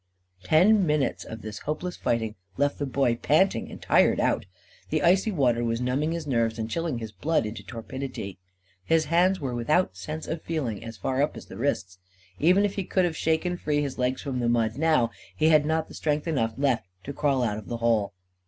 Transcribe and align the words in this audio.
Ten 0.43 0.87
minutes 0.87 1.23
of 1.25 1.43
this 1.43 1.59
hopeless 1.59 1.95
fighting 1.95 2.33
left 2.57 2.79
the 2.79 2.87
Boy 2.87 3.13
panting 3.17 3.69
and 3.69 3.79
tired 3.79 4.19
out. 4.19 4.47
The 4.89 5.03
icy 5.03 5.29
water 5.31 5.63
was 5.63 5.79
numbing 5.79 6.13
his 6.13 6.25
nerves 6.25 6.57
and 6.57 6.67
chilling 6.67 6.97
his 6.97 7.11
blood 7.11 7.45
into 7.45 7.63
torpidity. 7.63 8.39
His 8.83 9.05
hands 9.13 9.39
were 9.39 9.53
without 9.53 9.95
sense 9.95 10.25
of 10.27 10.41
feeling, 10.41 10.83
as 10.83 10.97
far 10.97 11.21
up 11.21 11.37
as 11.37 11.45
the 11.45 11.55
wrists. 11.57 11.99
Even 12.39 12.65
if 12.65 12.73
he 12.77 12.83
could 12.83 13.05
have 13.05 13.15
shaken 13.15 13.57
free 13.57 13.83
his 13.83 13.99
legs 13.99 14.23
from 14.23 14.39
the 14.39 14.49
mud, 14.49 14.75
now, 14.75 15.11
he 15.37 15.49
had 15.49 15.67
not 15.67 15.93
strength 15.93 16.27
enough 16.27 16.55
left 16.57 16.87
to 17.03 17.13
crawl 17.13 17.43
out 17.43 17.59
of 17.59 17.67
the 17.67 17.77
hole. 17.77 18.15